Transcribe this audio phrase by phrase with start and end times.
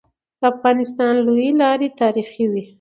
[0.39, 2.63] د افغانستان لويي لاري تاریخي وي.